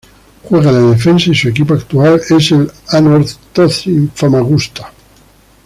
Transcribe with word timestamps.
Juega 0.45 0.71
de 0.73 0.81
defensa 0.81 1.29
y 1.29 1.35
su 1.35 1.49
equipo 1.49 1.75
actual 1.75 2.15
es 2.27 2.51
el 2.53 2.71
Anorthosis 2.89 4.09
Famagusta. 4.15 4.91